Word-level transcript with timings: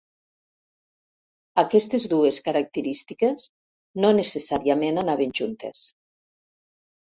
Aquestes 1.63 2.07
dues 2.15 2.41
característiques, 2.49 3.47
no 4.07 4.13
necessàriament 4.23 5.01
anaven 5.07 5.39
juntes. 5.43 5.89